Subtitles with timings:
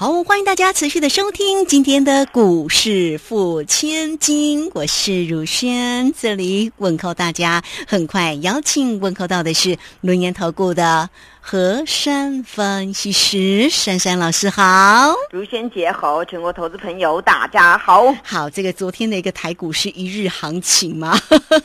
[0.00, 7.62] 好，欢迎大家持续的收听今天的股市付千金，我是如轩，这里问候大家。
[7.86, 11.10] 很快邀请问候到的是轮研投顾的
[11.42, 18.14] 何山分析师珊珊老师，好，如轩姐好，全国投资朋友大家好。
[18.22, 21.18] 好，这个昨天的一个台股是一日行情吗？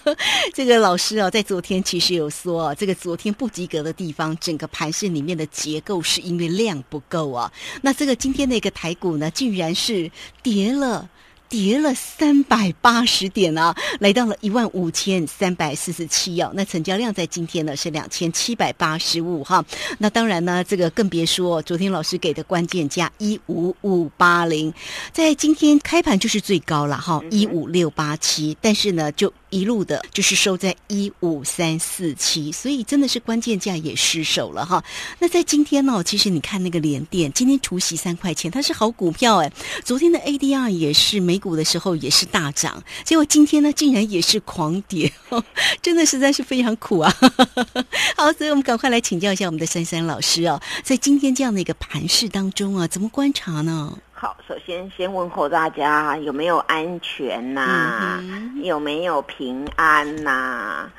[0.56, 7.52] 这个老师哦，在昨天其实有说，这个昨天不及格的地方，整个盘市里面的结构是因为量不够啊。
[7.82, 10.10] 那这个今天的一个台股呢，竟然是
[10.42, 11.08] 跌了。
[11.56, 16.52] 跌了三百八十点啊，来到了一万五千三百四十七哦。
[16.54, 19.64] 那成交量在今天呢是两千七百八十五哈。
[19.98, 24.74] 那当然呢，这个更别说昨天老师给的关键价一五五八零，
[25.14, 28.58] 在今天开盘就是最高了哈，一五六八七。
[28.60, 34.84] 但是呢，就一路的就是收在一五三四七，所以真的是关键价也失守了哈。
[35.20, 39.50] 那在今天呢，其实你看那个联电，今天除息三块钱，它是好股票哎。
[39.86, 45.12] 昨天的 ADR 也是美股的时候也是大涨，结果今天呢竟然也是狂跌，
[45.80, 47.14] 真的实在是非常苦啊。
[48.18, 53.96] 好，所以我们赶快来请教一下我们的珊珊老师哦，在今天这样的一个盘势当中啊，怎么观察呢？
[54.12, 58.20] 好，首先先问候大家有没有安全呐？
[58.64, 60.90] 有没有平安呐？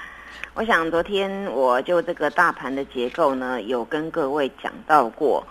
[0.55, 5.45] 我想昨天我就这个大盘的结构呢，有跟各位讲到过。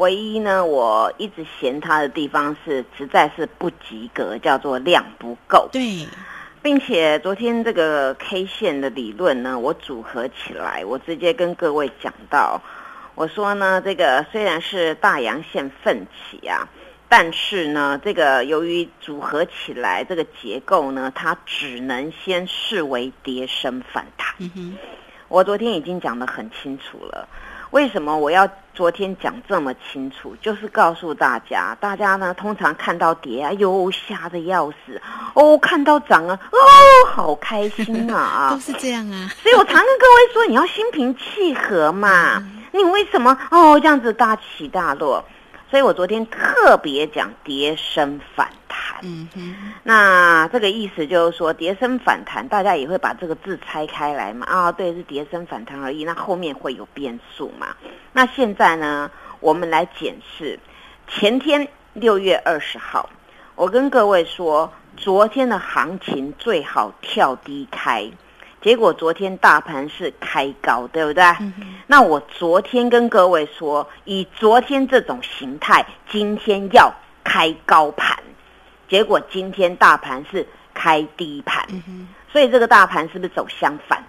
[0.00, 5.68] 唯一呢，我一直嫌它的地方是实在是不及格，叫做量不够。
[5.70, 6.06] 对，
[6.62, 12.58] 并且昨天这个 K 线的理论呢，我组合起来，我直接跟各位讲到，
[13.14, 16.66] 我说呢，这个虽然是大阳线奋起啊。
[17.12, 24.34] 但是呢，这个由于组合起来这个结构呢，它只能先视为跌升反弹。
[25.28, 27.28] 我昨天已经讲得很清楚了，
[27.70, 30.34] 为什么我要昨天讲这么清楚？
[30.42, 35.00] 就是告诉大家，大家呢通常看到跌啊，哟吓得要死
[35.34, 36.58] 哦，看到涨啊，哦
[37.12, 39.30] 好开心啊， 都是这样啊。
[39.42, 42.42] 所以我常跟各位说，你要心平气和嘛。
[42.72, 45.24] 你为什么哦这样子大起大落？
[45.70, 49.54] 所以我昨天特别讲跌升反弹，嗯哼，
[49.84, 57.68] 那这个意思就是说跌升反弹，大家也会把这个字拆开来嘛，啊，对，是跌升反弹而已，那后面会有变数嘛？
[58.12, 59.08] 那现在呢，
[59.38, 60.58] 我们来检视
[61.06, 63.08] 前天六月二十号，
[63.54, 68.10] 我跟各位说，昨天的行情最好跳低开。
[68.62, 71.24] 结果昨天大盘是开高，对不对？
[71.86, 76.92] 那我昨天跟各位说，以昨天这种形态，今天要
[77.24, 78.18] 开高盘。
[78.86, 81.66] 结果今天大盘是开低盘，
[82.30, 84.04] 所以这个大盘是不是走相反？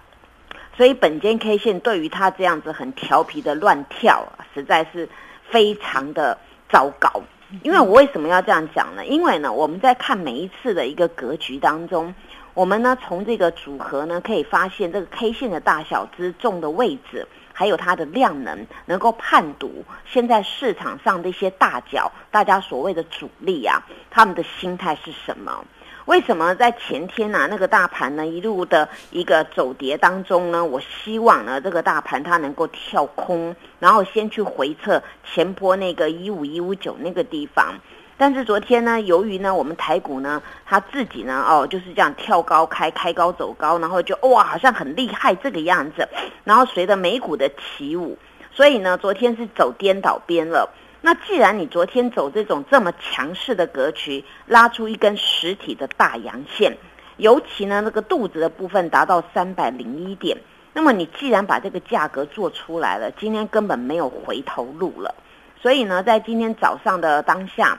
[0.76, 5.08] 所以本间 K 线对于它这样子很调皮的乱跳，实在是
[5.48, 6.36] 非常的
[6.68, 7.22] 糟糕。
[7.62, 9.06] 因为我为什么要这样讲呢？
[9.06, 12.14] 因为呢，我们在看每一次的一个格局当中。
[12.54, 25.64] 我们呢，从这个组合呢，可以发现这个 K 线的大小、之重的位置，还有它的量能，能够判读现在市场上的一些大脚，大家所谓的主力啊，他们的心态是什么？
[26.04, 30.62] 为什么在前天呢，那个大盘呢一路的一个走跌当中呢？
[30.62, 37.76] 我希望呢，这个大盘它能够跳空，然后先去回测前波那个一五一五九那个地方。
[38.22, 46.08] 但是昨天呢，由于呢，我们台股呢，它自己呢，哦，就是这样跳高开，开高走高，然后就哇，好像很厉害这个样子。
[46.44, 48.16] 然后随着美股的起舞，
[48.52, 50.72] 所以呢，昨天是走颠倒边了。
[51.00, 56.78] 那既然你昨天走这种这么强势的格局，拉出一根实体的大阳线，
[57.16, 60.38] 尤其呢，那个肚子的部分达到三百零一点，
[60.72, 65.12] 那么你既然把这个价格做出来了，今天根本没有回头路了。
[65.60, 67.76] 所以呢，在今天早上的当下。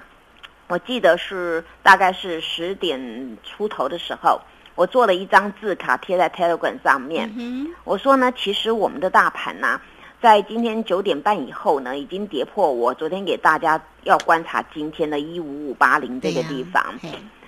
[0.74, 4.42] 我记得是大概是十点出头的时候，
[4.74, 7.31] 我做了一张字卡贴在 Telegram 上面。
[7.84, 9.80] 我说呢，其实我们的大盘呢，
[10.20, 16.84] 在今天九点半以后呢，已经跌破我昨天给大家要观察今天的一五五八零这个地方。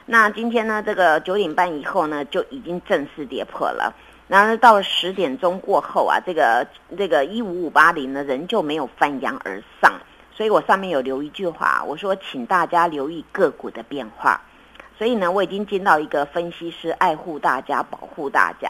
[0.06, 3.92] 那今天呢，这个九点半以后呢，就已经正式跌破了。
[4.28, 9.92] 然后到了十点钟过后啊，这个这个一五五八零呢，仍旧没有翻扬而上。
[10.36, 14.42] 所以我上面有留一句话，我说请大家留意个股的变化。
[14.98, 18.70] 所以呢，我已经见到一个分析师爱护大家、保护大家。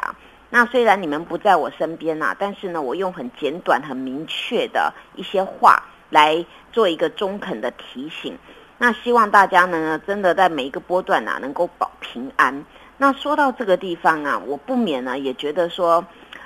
[0.51, 8.38] 那虽然你们不在我身边呐，但是呢，我用很简短、很明确的一些话来做一个中肯的提醒。
[8.77, 12.63] 那希望大家呢，真的在每一个波段呐，能够保平安。
[12.97, 16.06] 那说到这个地方啊，我不免呢也觉得说，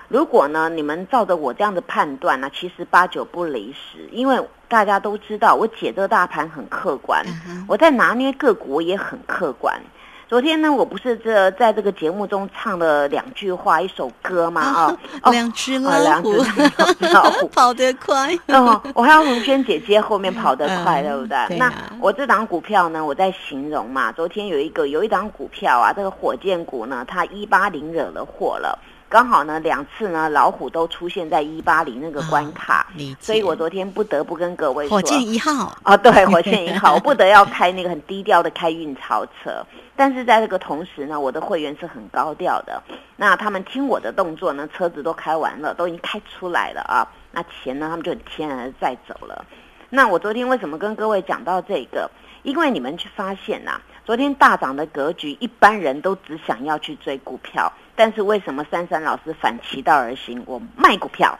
[0.10, 7.24] 如果呢你们照着我这样的判断呢，其实八九不离十，因为大家都知道我解这个大盘很客观，
[7.68, 9.80] 我在拿捏个股也很客观。
[10.28, 14.96] 昨天呢，我不是这在这个节目中唱了两句话，一首歌吗？
[15.22, 18.38] 啊，两只老虎，两只老虎 跑得快。
[18.50, 21.58] 哦，我还要红轩姐姐后面跑得快，对不对？
[21.58, 24.12] 那我这档股票呢，我在形容嘛。
[24.12, 28.78] 昨天有一个有一档股票啊，这个火箭股呢，它一八零惹了祸了。
[29.10, 32.88] 刚好呢，两次呢，老虎都出现在一八零那个关卡，
[33.20, 39.66] 所以我昨天不得不跟各位说，火箭一号啊，对，火箭一号，我不得要开那个很低调的开运钞车。
[39.96, 42.82] 但是在这个同时呢，我的会员是很高调的，
[43.18, 49.44] 那他们听我的动作呢，车子都开完了，都已经开出来了啊，那钱呢，他们就很天然的再走了。
[49.90, 52.08] 那我昨天为什么跟各位讲到这个？
[52.44, 57.72] 因为你们去发现呐，昨天大涨的格局，一般人都只想要去追股票。
[57.96, 60.42] 但是为什么珊珊老师反其道而行？
[60.48, 61.38] 我卖股票，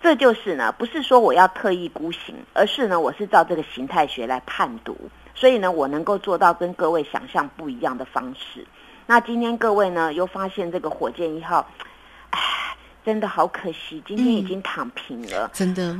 [0.00, 4.96] 这就是呢，不是说我要特意孤行，而是呢，我是照这个形态学来判读，
[5.34, 8.66] 所以呢，我能够做到跟各位想象不一样的方式。
[9.04, 11.70] 那今天各位呢，又发现这个火箭一号，
[13.06, 15.48] 真的好可惜，今天已经躺平了。
[15.52, 15.96] 真的，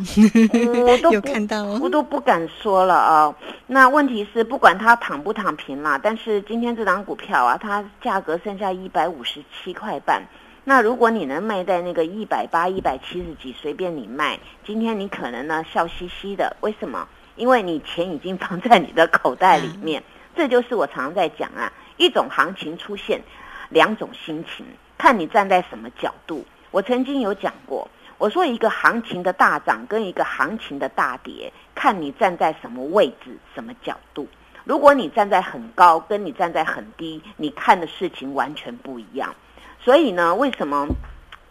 [0.84, 3.32] 我都 有看到，我都不敢说了啊。
[3.68, 10.20] 那问题是，不管它躺不躺平啦，但是今天这档股票啊，它价格剩下一百五十七块半。
[10.64, 14.36] 那如果你能卖在那个一百八、一百七十几，随便你卖。
[14.66, 17.06] 今天你可能呢笑嘻嘻的，为什么？
[17.36, 20.02] 因为你钱已经放在你的口袋里面。
[20.34, 23.22] 这就是我常常在讲啊，一种行情出现，
[23.68, 24.66] 两种心情，
[24.98, 26.44] 看你站在什么角度。
[26.76, 27.88] 我曾经有讲过，
[28.18, 34.28] 我说一个行情的大涨跟一个行情的大跌，看你站在什么位置、什么角度。
[34.64, 39.34] 如果你站在很高，跟你站在很低，你看的事情完全不一样。
[39.80, 40.86] 所以呢，为什么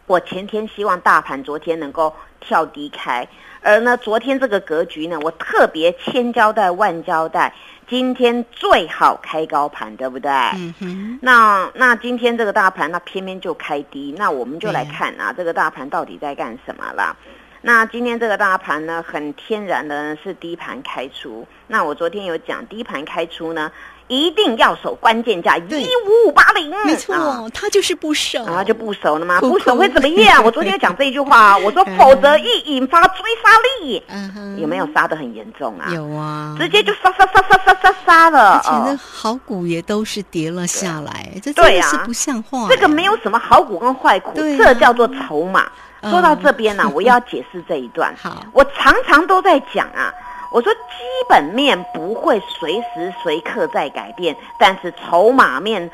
[0.05, 3.27] 我前天希望大盘昨天能够跳低开，
[3.61, 7.53] 而呢昨天这个格局呢，我特别千交代万交代。
[7.87, 10.31] 今天最好开高盘，对不对？
[10.31, 11.19] 嗯哼。
[11.21, 17.15] 那那今天这个大盘，那偏偏就开低，那我们就来看啊，这个大盘到底在干什么啦？
[17.61, 21.47] 那今天这个大盘呢，很天然的是低盘开出。
[21.67, 23.71] 那我昨天有讲，低盘开出呢。
[24.07, 29.39] 一定要守关键价一五五八零，没错，他就是不守，啊就不守了吗？
[29.41, 30.41] 不守会怎么样？
[30.45, 33.49] 我昨天讲这一句话，我说否则易引发追杀
[33.81, 35.89] 力，嗯哼，有没有杀的很严重啊？
[35.91, 42.67] 有啊，直接就杀杀杀杀杀杀杀了，而且那好股也都是跌了下来，这真的是不像话。
[42.69, 45.65] 这个没有什么好股跟坏股，这叫做筹码。
[46.11, 48.13] 说到这边呢， 我要解释这一段。
[48.21, 50.13] 好，我常常都在讲啊。
[50.51, 50.79] 我说基
[51.27, 55.89] 本面不会随时随刻在改变，但是筹码面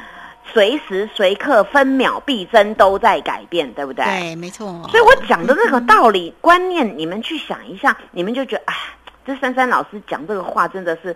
[0.54, 4.04] 随时随刻分秒必争都在改变，对不对？
[4.04, 4.68] 对，没错。
[4.90, 8.76] 所以我讲的这个道理观念，你们去想一下，你们就觉得哎，
[9.26, 11.16] 这珊珊老师讲这个话真的是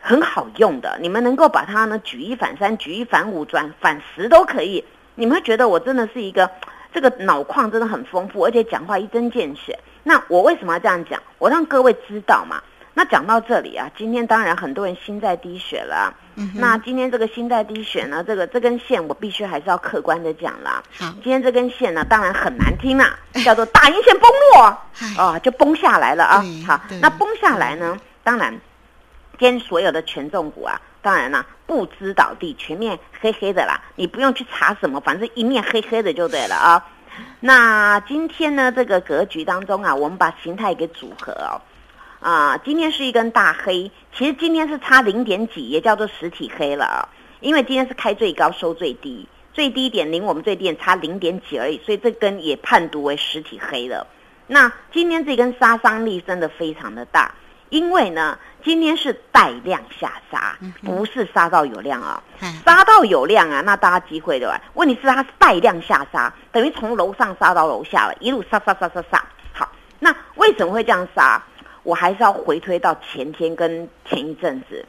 [0.00, 0.96] 很好用的。
[1.00, 4.84] 你们能够把它呢举一反三、举一反五、转反十都可以，
[5.16, 6.48] 你们会觉得我真的是一个
[6.94, 9.78] 这个脑矿真的很丰富，而且讲话一针见血。
[10.02, 11.22] 那我为什么要这样讲？
[11.38, 12.62] 我让各位知道嘛。
[12.92, 16.12] 那讲到这里啊，今天当然很多人心在滴血了。
[16.56, 20.82] 那今天这个心在滴血呢，这个这根线我必须还是要客观的讲了。
[20.98, 24.78] 好，今天这根线呢，当然很难听啦，叫做大阴线崩落，
[25.18, 26.44] 哦，就崩下来了啊。
[26.66, 28.50] 好，那崩下来呢，当然，
[29.38, 36.84] 今天所有的权重股啊，当然啦，不知倒地，全面黑黑的啦，你不用去查什么，反正一面黑黑的就对了啊。
[37.40, 41.60] 那今天呢，这个格局当中啊，我们把形态给组合哦。
[42.20, 47.08] 啊，今天是一根大黑，其实今天是差零点几，也叫做实体黑了啊。
[47.40, 54.06] 因为今天是开最高收最低，最低点零我们最低点差零点几而已，所以这根也判读为实体黑了。
[54.46, 57.34] 那今天这根杀伤力真的非常的大，
[57.70, 62.22] 因为呢，今天是带量下杀，不是杀到有量啊。
[62.64, 64.60] 杀到有量啊，那大家机会对吧？
[64.74, 69.24] 问题是它带量下杀，等于从楼上杀到楼下了，一路杀杀杀杀杀。
[69.52, 71.42] 好，那为什么会这样杀？
[71.82, 74.84] 我还是要回推到前天跟前一阵子，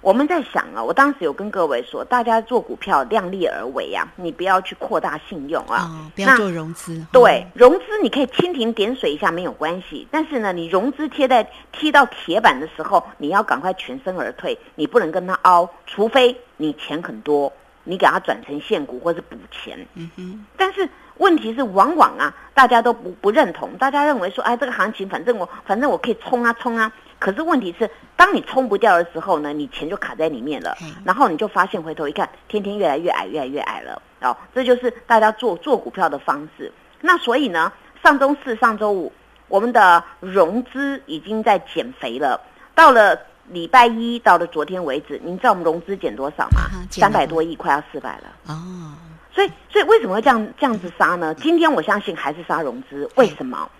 [0.00, 7.04] 我们在想啊，我当时有跟各位说，大家做股票量力而为啊，你不要去扩大信用啊，不要做融资。
[7.12, 17.52] 对，融资你可以蜻蜓点水一下没有关系，但是呢，你融资贴在踢到铁板的时候，你要赶快全身而退，你不能跟他凹，除非你钱很多，
[17.84, 19.86] 你给他转成现股或是补钱。
[19.94, 20.88] 嗯哼，但是。
[21.20, 26.90] 问题是往往啊，大家都不不认同，大家认为说，哎，这个行情反正我反正我可以冲啊冲啊。
[27.20, 34.02] 可是问题是，当你冲不掉的时候呢，你钱就卡在里面了，然后你就发现回头一看，天天越来越矮，越来越矮了。
[34.22, 36.72] 哦，这就是大家做做股票的方式。
[37.00, 37.70] 那所以呢，
[38.02, 39.12] 上周四、上周五，
[39.48, 42.40] 我们的融资已经在减肥了。
[42.74, 46.60] 到了礼拜一，到了昨天为止，您知道我们融资减多少吗？
[46.90, 48.32] 三百多亿，快要四百了。
[48.46, 48.94] 哦。
[49.32, 51.34] 所以，所以为什么会这样这样子杀呢？
[51.34, 53.08] 今天我相信还是杀融资。
[53.14, 53.70] 为什么？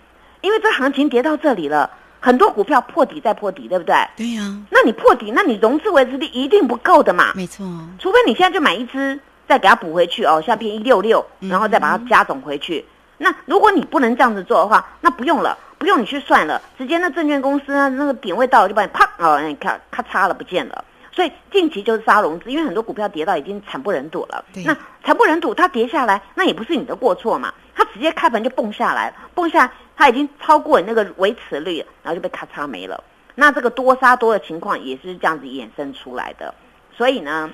[0.41, 1.89] 因为这行情跌到这里了，
[2.21, 3.95] 很多股票破底再破底，对不对？
[4.15, 4.57] 对呀。
[4.69, 7.33] 那你破底，那你融资维持率一定不够的嘛。
[7.35, 7.65] 没错。
[7.99, 12.85] 除非你现在就买一只，再给它补回去哦，像变一六六，然后再把它加总回去。
[13.17, 20.85] 那如果你不能这样子做的话，那不用了，不用你去算了，直接那证券公司啊，那个点位到了就把你啪哦，你看咔嚓了不见了。
[21.13, 24.45] 所以近期就是杀融资，因为很多股票跌到已经惨不忍睹了。
[24.65, 24.73] 那
[25.03, 27.53] 惨不忍睹，它跌下来，那也不是你的过错嘛。
[27.75, 33.03] 它直接开盘就蹦下来，蹦下来，它已经超过你那个维持率，然后就被咔嚓没了。
[33.35, 36.55] 那这个多杀多的情况也是这样子衍生出来的。
[36.91, 37.51] 所以呢，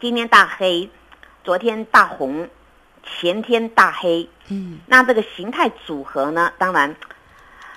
[0.00, 0.88] 今天大黑，
[1.44, 2.48] 昨天大红，
[3.04, 4.26] 前天大黑。
[4.48, 6.96] 嗯，那这个形态组合呢，当然，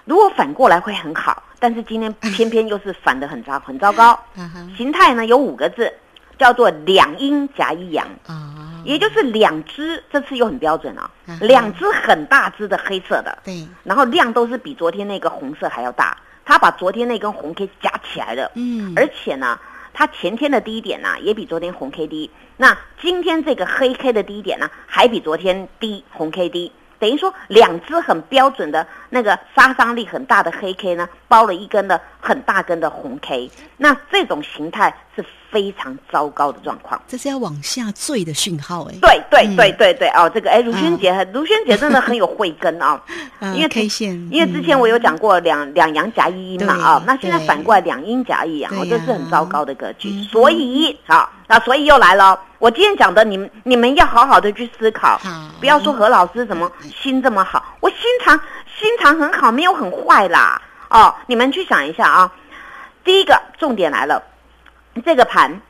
[0.05, 1.43] 如果反过来会很好。
[1.59, 4.17] 但是今天偏偏又是反的很糟很糟糕，
[4.77, 5.93] 形态呢有五个字，
[6.41, 8.07] 叫做两阴夹一阳。
[8.25, 11.07] 啊，也就是两只这次又很标准啊，
[11.39, 19.59] 两只很大只的黑色的，对，然后量都是比昨天那个红色还要大，它把昨天那根红 K 夹起来了，嗯，而且呢，
[19.93, 26.71] 它前天的低点呢也比昨天红 K 低，那今天这个黑 K 的低点呢还比昨天低，红 K 低。
[26.97, 36.99] 等于说，两只很标准的那个杀伤力很大的黑 K 呢，包了一根的很大根的红 K，那这种形态是非常糟糕的状况。
[37.07, 38.95] 这是要往下坠的讯号哎。
[39.01, 42.99] 对对对对对哦，这个哎，卢萱姐， 卢萱姐真的很有慧根啊。
[43.53, 50.23] 因为 K 线，因为之前我有讲过两两阳夹一阴嘛啊，那现在反过来两阴夹一阳，哦这是很糟糕的格局。
[50.23, 52.39] 所以好，那所以又来了。
[52.59, 55.19] 我今天讲的，你们你们要好好的去思考，
[55.59, 58.39] 不要说何老师怎么心这么好，我心肠
[58.79, 60.61] 心肠很好，没有很坏啦。
[60.89, 62.31] 哦，你们去想一下啊，
[63.03, 64.21] 第一个重点来了，
[65.05, 65.61] 这个盘。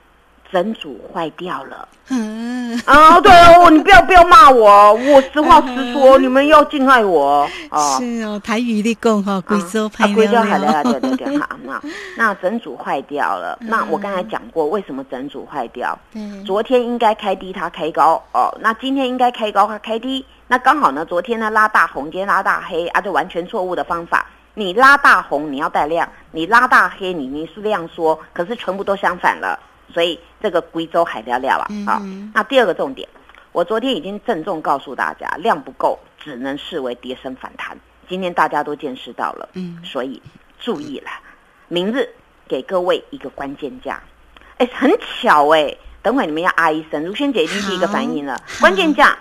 [0.51, 7.98] 整组坏掉了，嗯啊，对哦，你不要不要骂我，我实话实说，你们要敬爱我哦。
[7.98, 11.82] 是哦，台语的讲哈，贵州拍贵州好的，对对对， 好那
[12.18, 15.98] 那整组坏掉了，那我刚才讲过，为什么整组坏掉？
[16.16, 24.25] 嗯，昨天应该开低，它开高哦，那今天应该开高，它开低，那刚好呢，昨天呢拉大红，今天拉大黑，啊，就完全错误的方法。
[24.53, 29.60] 你拉大红，你要带量；你拉大黑，你你是量缩，可是全部都相反了。
[29.93, 32.01] 所以这个贵州海料料啊，好。
[32.34, 33.08] 那第二个重点，
[33.51, 37.77] 我昨天已经郑重告诉大家，量不够，只能视为跌升反弹。
[38.10, 40.22] 今天大家都见识到了，嗯，所以
[40.60, 41.10] 注意了，
[41.70, 42.08] 明日
[42.48, 44.01] 给各位一个关键价。
[44.58, 49.17] 哎，很巧哎，等会你们要啊一声，如萱姐已经第一个反应了，关键价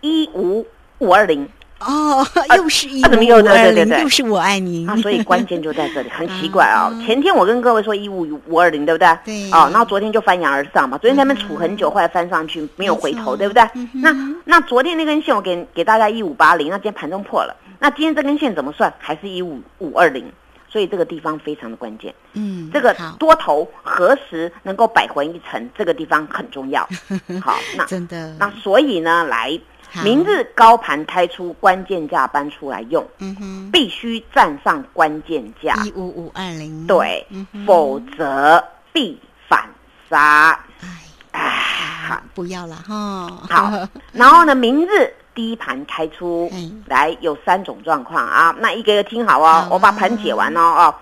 [0.00, 0.66] 一五
[0.98, 1.48] 五二零。
[1.80, 4.86] 哦，又是一五五二零，又是我爱你。
[4.86, 6.92] 啊，所以关键就在这里，很奇怪啊。
[7.06, 9.18] 前天我跟各位说一五五二零，对不对？
[9.24, 9.50] 对。
[9.50, 10.98] 哦，然后昨天就翻扬而上嘛。
[10.98, 13.62] 昨天他们杵很久，后来翻上去没有回头，对不对？
[13.94, 17.56] 那那昨天那根线我给给大家一五八零，那今天盘中破了。
[17.78, 18.92] 那今天这根线怎么算？
[18.98, 20.30] 还是一五五二零？
[20.68, 22.14] 所以这个地方非常的关键。
[22.34, 22.70] 嗯。
[22.70, 25.70] 这个多头何时能够百回一层？
[25.74, 26.86] 这个地方很重要。
[27.42, 28.36] 好，那真的。
[28.38, 29.58] 那所以呢，来。
[30.04, 35.74] 明日高盘开出关键价搬出来用，嗯哼，必须站上关键价。
[35.84, 37.26] 一五五二零，对，
[37.66, 39.68] 否则必反
[40.08, 40.58] 杀。
[41.32, 41.40] 哎，
[42.08, 43.28] 好，不要了哈。
[43.48, 43.72] 好，
[44.12, 46.50] 然后呢，明日低盘开出
[46.86, 50.94] 来有三种状况啊，那一个一个听好哦，我把盘解完哦哦。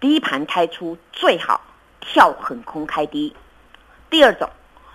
[0.00, 1.60] 低盘开出最好
[2.00, 3.34] 跳很空开低，
[4.10, 4.50] 第二种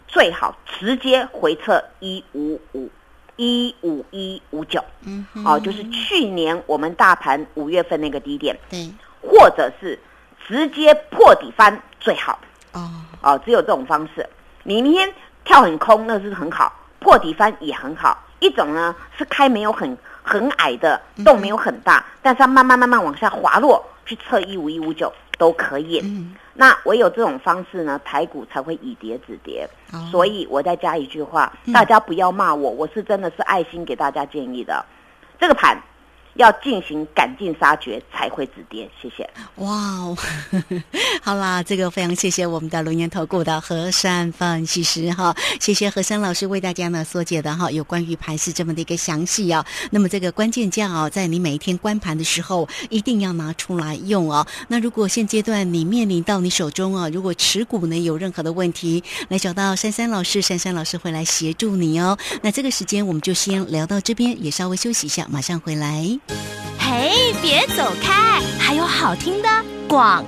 [0.06, 2.90] 最好直接回撤一五五。
[3.38, 8.92] 一五一五九，嗯，哦，就是去年我们大盘五月份那个低点，对，
[9.22, 9.98] 或者是
[10.48, 12.38] 直接破底翻最好，
[12.74, 12.92] 哦，
[13.22, 14.28] 哦，只有这种方式。
[14.64, 15.12] 你明天
[15.46, 16.68] 跳很空，那是很好；
[17.00, 18.26] 破底翻也很好。
[18.40, 26.04] 一种呢是开没有很很矮的洞，没有很大，但是它慢慢慢慢往下滑落，去测一五一五九都可以。
[26.54, 29.68] 那唯有这种方式呢，台股才会以跌止跌。
[30.12, 34.84] 所以我再加一句话，大家不要骂我，我是真的是爱心给大家建议的。
[35.40, 35.78] 这个盘
[36.38, 38.90] 要进行赶尽杀绝才会止跌。
[39.02, 39.30] 谢谢。
[39.56, 40.18] 哇哦，
[41.22, 49.66] 好啦，这个非常谢谢我们的龙岩投顾的何山分析师哈，谢谢何山老师为大家呢所解的哈，有关于盘势这么的一个详细啊。
[49.92, 54.46] 那么这个关键价哦，在你每一天关盘的时候，一定要拿出来用哦。
[54.68, 62.18] 那如果现阶段你面临到你手中啊，如果持股呢有任何的问题，来找到珊珊老师，珊珊老师会来协助你哦。
[62.42, 66.20] 那这个时间我们就先聊到这边，也稍微休息一下，马上回来。
[66.80, 69.50] 嘿，别走开，还有好听的
[69.88, 70.26] 广。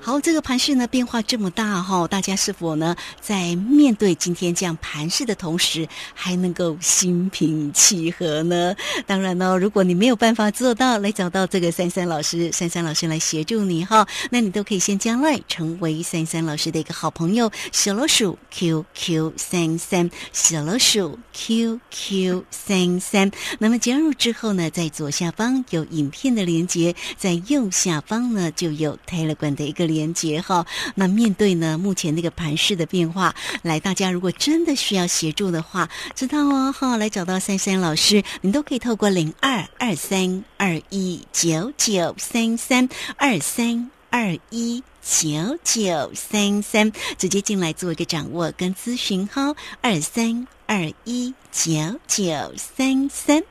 [0.00, 8.74] 好，这个盘势呢变化这么大哈，大家是否呢在面对今天这样盘势的同时，还能够心平气和呢？
[9.06, 23.30] 当然呢，如果你没有办法做到，来找到这个珊珊老师，珊珊老师来协助你哈，那你都可以先加来成为珊珊老师的一个好朋友，小老鼠 QQ 三三，小老鼠 QQ 三三。
[23.60, 29.41] 那么加入之后呢，在左下方有影片的连接，在右下方呢就有 Telegram。
[29.42, 51.72] 本的一个连接哈，那面对呢目前那个盘势的变化，来大家如果真的需要协助的话，知道哦哈，来找到珊珊老师，你都可以透过零二二三二一九九三三二三二一九九三三直接进来做一个掌握跟咨询哈，二三二一九
[52.06, 53.42] 九三三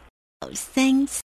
[0.53, 1.30] 三。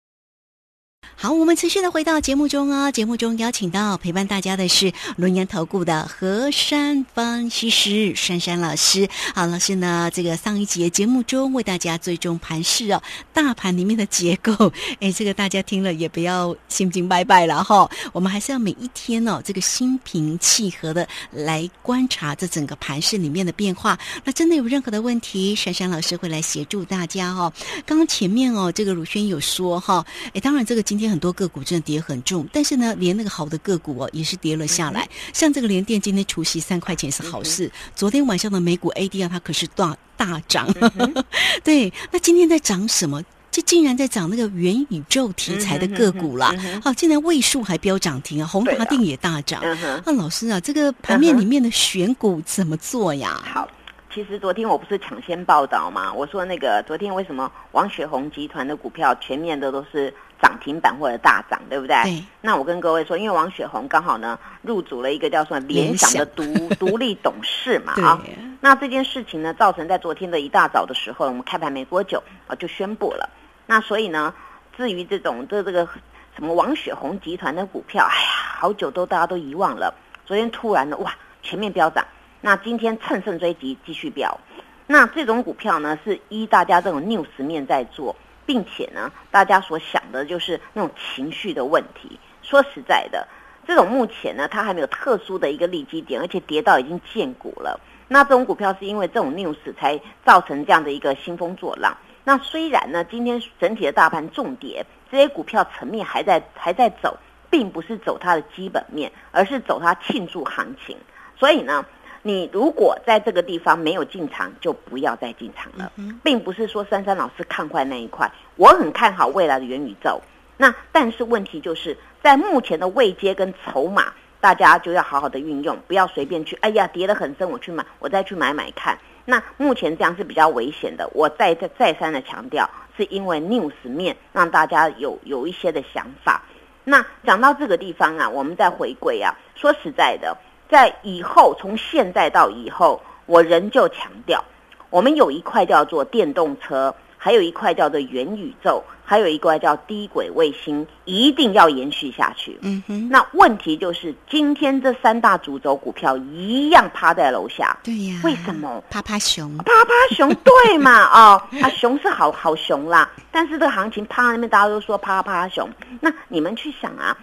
[1.20, 2.92] 好，我们持续的回到节目中哦。
[2.92, 9.10] 节目中邀请到陪伴大家的是轮岩投顾的何山分析师珊珊老师。
[9.34, 13.02] 好，老师呢，这个上一节节目中为大家追踪盘势哦，
[13.34, 14.72] 大盘里面的结构，
[15.02, 17.90] 哎，这个大家听了也不要心惊拜拜了哈。
[18.14, 23.98] 我们还是要每一天哦，这个心平气和的来观察这整个盘势里面的变化。
[24.24, 27.52] 那真的有任何的问题，珊珊老师会来协助大家哦。
[27.88, 30.06] 刚刚前面哦，这个鲁轩有说哈，
[30.36, 31.07] 哎，当然这个今天。
[31.10, 35.08] 很多个股真的跌很重，但是呢，连那个好的个股哦，也是跌了下来。
[35.34, 40.68] 像这个联电今天除夕三块钱是好事，昨天晚上的美股 ADR 它可是大大涨。
[41.64, 43.24] 对，那今天在涨什么？
[43.50, 46.54] 这竟然在涨那个元宇宙题材的个股啦！
[46.84, 49.64] 好，竟然位数还飙涨停啊，宏达定也大涨。
[50.06, 53.42] 那老师啊，这个盘面里面的选股怎么做呀？
[53.44, 53.68] 好。
[54.14, 56.12] 其实昨天我不是抢先报道嘛？
[56.12, 62.24] 我说那个昨天为什么王雪红集团的股票全面的都是涨停板或者大涨，对不对？
[62.42, 66.44] 那我跟各位说，因为王雪红刚好呢入主了一个叫做联想的独
[66.76, 68.22] 独立董事嘛啊。
[68.62, 73.30] 那这件事情呢，造成在昨天的一大早的时候，我们开盘没多久啊就宣布了。
[73.66, 74.34] 那所以呢，
[74.76, 75.88] 至于这种这这个
[76.36, 79.94] 什么王雪红集团的股票，哎呀，好久都大家都遗忘了。
[80.26, 82.06] 昨天突然的哇，全面飙涨。
[82.42, 84.40] 那今天乘胜追击，继续飙。
[84.86, 88.16] 那这种股票呢，是依大家这种 news 面在做，
[88.48, 92.20] 并且呢，大家所想的就是那种情绪的问题。
[92.42, 93.28] 说实在的，
[93.68, 97.80] 这种目前呢，它还没有特殊的一个利基点，而且跌到已经见股了。
[98.08, 101.96] 那这种股票是因为这种 news 才造成这样的一个兴风作浪。
[102.24, 107.18] 那虽然呢，今天整体的大盘重跌，这些股票层面还在还在走，
[107.50, 110.98] 并不是走它的基本面，而是走它庆祝行情。
[111.38, 111.86] 所以呢。
[112.28, 115.90] 你如果在这个地方没有进场，就不要再进场了，
[116.22, 120.20] 并不是说珊珊老师看坏那一块，我很看好未来的元宇宙。
[120.58, 124.12] 那但是问题就是在目前的位阶跟筹码，
[124.42, 126.58] 大家就要好好的运用，不要随便去。
[126.60, 128.98] 哎呀，跌得很深，我去买，我再去买买看。
[129.24, 131.10] 那目前这样是比较危险的。
[131.14, 136.44] 我再再再三的强调，是因为 news 面让大家有有一些的想法。
[136.84, 140.36] 那讲到这个地方啊，我们再回归啊，说实在的。
[140.70, 144.44] 在以后，从现在到以后，我仍旧强调，
[144.90, 152.58] 我们有一块叫做电动车，还有一块叫做元宇宙，还有一块叫低轨卫星，一定要延续下去。
[152.62, 153.10] 嗯哼。
[153.10, 157.78] 那问题就是，今天这三大主轴股票一样趴在楼下。
[157.84, 158.20] 对呀。
[158.24, 158.84] 为什么？
[158.90, 159.58] 趴趴熊。
[159.58, 161.06] 趴趴熊， 对嘛？
[161.06, 165.70] 哦，啊，熊是好好熊啦，但是这个行情趴那边，大家都说趴趴熊。
[166.00, 167.18] 那你们去想啊，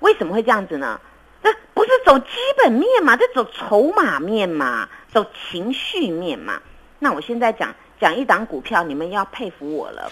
[0.00, 1.00] 为什么会这样子呢？
[1.42, 2.26] 这不是走基
[2.62, 3.16] 本面嘛？
[3.16, 4.88] 这走筹码面嘛？
[5.12, 6.60] 走情绪面嘛？
[6.98, 10.10] 那我现在讲讲一档股票，你们要佩服我了。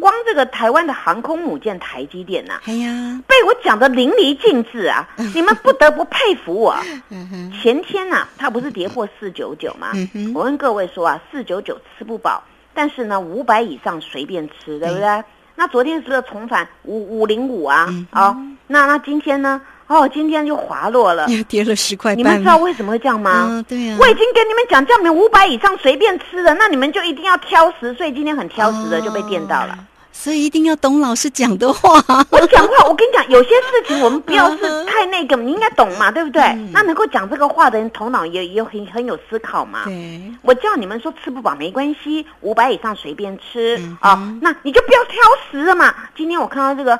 [0.00, 5.08] 光这个台湾的航空母舰台积电呐，哎呀，被我讲的淋漓尽致啊！
[5.34, 6.76] 你们不得不佩服我。
[7.62, 9.92] 前天呐，它不是跌破四九九吗？
[10.34, 12.42] 我跟各位说啊，四九九吃不饱，
[12.74, 15.24] 但是呢，五百以上随便吃，对不对？
[15.56, 17.88] 那昨天是不是重返五五零五啊？
[18.12, 18.36] 哦，
[18.68, 19.60] 那那今天呢？
[19.88, 22.14] 哦，今天就滑落了，跌了十块。
[22.14, 23.48] 你们知道为什么会这样吗？
[23.50, 23.96] 嗯，对呀。
[23.98, 29.78] 我已经跟你们讲，叫你们五百以上随便吃的，那你们就一定要挑食，所以今天很挑食的就被电到了。
[30.12, 32.02] 所以一定要懂老师讲的话。
[32.30, 36.42] 我讲话，我跟你讲，有些事情我们不要 是太那个，你应该懂嘛，对不对？
[36.72, 39.84] 那能够讲这个话的人，头脑也也很很有思考嘛。
[39.84, 45.94] 对，我叫你们说吃不饱没关系，五百以上随便吃啊，那你就不要挑食了嘛。
[46.16, 46.98] 今天我看到这个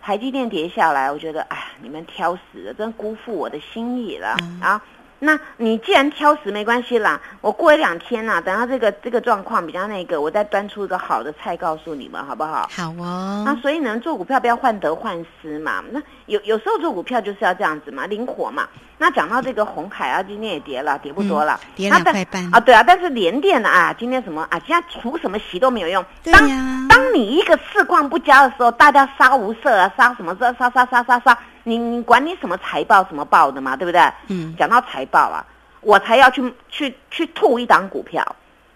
[0.00, 4.82] 台积电跌下来，我觉得哎，你们挑食了，真辜负我的心意了啊。
[5.22, 12.68] 那你既然挑食没关系啦，我过一两天呐，等到这个这个状况比较那个，我再端出一个好的菜告诉你们，好不好？
[12.74, 13.44] 好哦。
[13.44, 15.84] 那所以呢，做股票不要患得患失嘛。
[15.90, 18.66] 那有有时候做股票就是要这样子嘛，灵活嘛。
[18.96, 22.58] 那讲到这个红海啊，今天也跌了，跌不多了，跌两块半啊。
[22.58, 24.58] 对啊，但是连电啊，今天什么啊？
[24.60, 26.02] 今天除什么席都没有用。
[26.22, 26.86] 对呀。
[26.88, 31.38] 当你一个市况不佳的时候，大家杀无赦啊，杀什么杀杀杀杀杀杀。
[31.64, 34.00] 你你管你什么财报什么报的嘛，对不对？
[34.28, 34.54] 嗯。
[34.58, 35.44] 讲到财报啊，
[35.80, 38.24] 我才要去去去吐一档股票，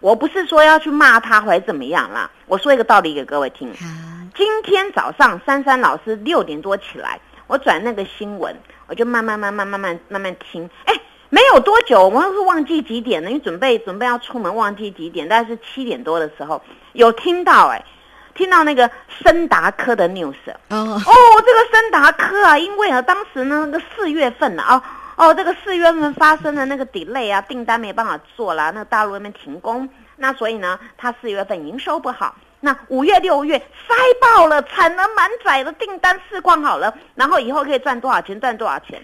[0.01, 2.31] 我不是说要去骂他或者怎么样啦。
[2.47, 3.73] 我说一个道理给各位听。
[4.35, 8.55] 今天早上珊珊老师六点多起来，我转那个新闻，
[8.87, 10.69] 我就慢慢慢慢慢慢慢慢听。
[10.85, 10.95] 哎，
[11.31, 16.61] 没有多久，我是忘记几点了，因为准备准备要出门，忘记几点，大概是七点多的时候
[16.93, 17.85] 有听到哎。
[18.35, 18.91] 听到那个
[19.23, 20.35] 森达科的 news
[20.69, 21.13] 哦哦，
[21.45, 24.83] 这个森达科啊，因为啊，当时呢，那个四月份啊，
[25.17, 39.01] 哦，这个四月份发生的那个 delay 啊，订单没办法做了，那大陆那边停工，那所以呢，他四月份营收不好，那五月六月塞爆了，产能满载的订单释放好了，然后以后可以赚多少钱赚多少钱，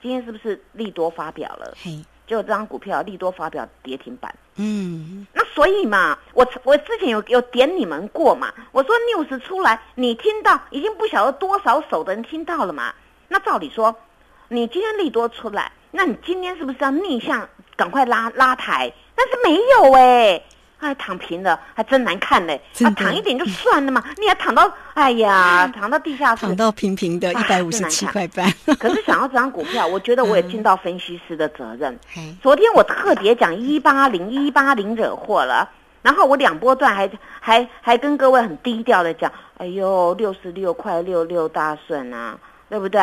[0.00, 1.74] 今天是不是利多发表了？
[1.82, 2.04] 嘿。
[2.30, 12.94] 就这张股票利多发表跌停板，嗯，那所以嘛，我我之前有有点你们过嘛，我说 news 出来，你听到已经不晓得多少手的人听到了嘛，
[13.26, 13.92] 那照理说，
[14.46, 18.92] 你今天利多出来，那你今天是不是要逆向赶快拉拉抬？
[19.16, 20.40] 但是没有哎。
[20.88, 22.60] 还躺平了，还真难看嘞！
[22.82, 28.50] 啊，躺一点就算了嘛，你还躺到，哎呀，躺到地下室，躺到平平的一百五十七块半。
[28.78, 31.98] 可是想要这张股票，我觉得我也尽到分析师的责任。
[32.42, 35.68] 昨天我特别讲一八零一八零惹祸了，
[36.02, 42.38] 然后我两波段还还还跟各位很低调的讲，哎呦，六十六块六六大顺啊。
[42.70, 43.00] 对不对？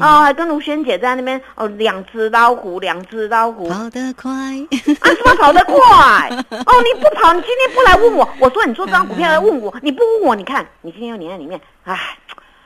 [0.00, 5.74] 哦，还跟卢萱姐在那边哦，两只老虎，两只老虎跑得快，啊，什么跑得快？
[6.50, 11.96] 哦，你不跑，你今天不来问我，我说你做这张股票来问我，你不问我，你看你今天又黏在里面，唉。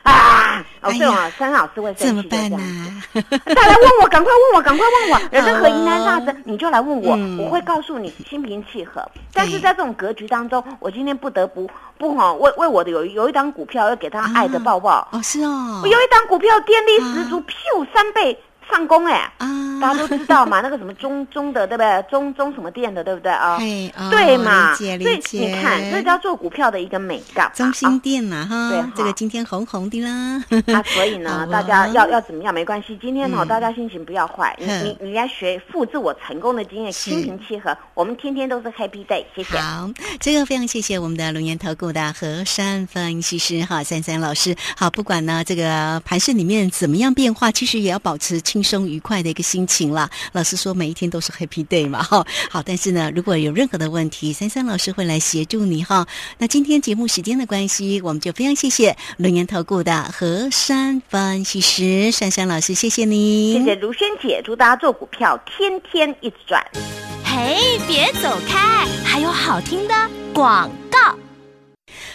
[0.08, 0.64] 啊！
[0.80, 3.22] 哦，对啊，三老师会生气的这样子。
[3.54, 5.20] 再来问我，赶快问我，赶快问我。
[5.36, 9.04] 有任何疑难杂症，你就来问我，我会告诉你，心平气和。
[9.32, 11.68] 但是在这种格局当中，我今天不得不
[11.98, 15.06] 不哈为为我的有有一张股票要给他爱的抱抱。
[15.12, 15.80] 哦，是哦。
[15.82, 18.38] 我有一张股票电力十足，咻三倍。
[18.70, 22.02] 上工哎啊，大家都知道嘛， 那个什么中中的对不对？
[22.10, 23.58] 中中什么店的对不对啊？
[24.10, 24.96] 对嘛，所以
[25.32, 27.50] 你看，这叫做股票的一个美感。
[27.54, 30.42] 中心店嘛哈，对，这个今天红红的啦。
[30.72, 39.24] 啊，所以呢， 大家要要怎么样没关系，今天哦，大家心情不要坏，你你你要学复制我成功的经验，心平气和，我们天天都是 happy day。
[39.34, 39.56] 谢谢。
[39.58, 39.88] 好，
[40.20, 44.54] 这个非常谢谢我们的龙岩投顾的和山分析师哈，三三老师。
[44.76, 50.10] 好，不管呢这个盘市里面怎么样变化，其实也要保持轻松愉快的一个心情啦。
[50.32, 52.26] 老师说每一天都是 Happy Day 嘛，哈。
[52.50, 56.06] 好，但是呢，如果有任何的问题，三三老师会来协助你哈。
[56.38, 66.60] 那今天节目时间的关系，我们就非常谢谢轮岩投顾的何山分析师珊珊老师，谢谢你，谢谢如萱姐，祝大家做股票天天一直赚。
[67.24, 69.94] 嘿，别走开，还有好听的
[70.34, 71.27] 广告。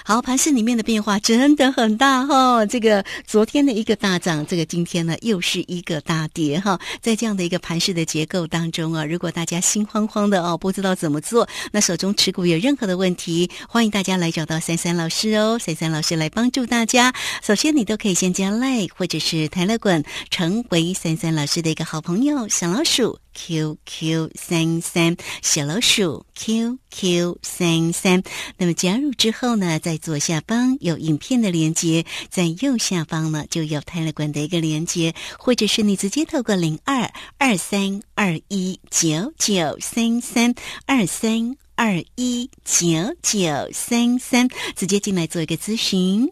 [0.05, 2.65] 好，盘市里面的变化真的很大哈。
[2.65, 6.77] 这个昨天的一个大涨，这个今天呢又是一个大跌哈。
[7.01, 17.13] 在这样的一个盘市的结构当中啊，如果大家心慌慌的哦，不知道怎么做，那手中持股有任何的问题，欢迎大家来找到三三老师哦，三三老师来帮助大家。
[17.41, 23.22] 首先，你都可以先加 Like 或者是台乐滚，成为三三老师的一个好朋友，小老鼠。
[23.33, 28.23] QQ 三三小老鼠 QQ 三三，
[28.57, 40.53] 那么加入之后呢，在左下方有影片的连接，在右下方呢就有泰勒管的一个连接，或者是你直接透过零二二三二一九九三三
[40.85, 42.87] 二三二一九
[43.21, 46.31] 九三三，直接进来做一个咨询。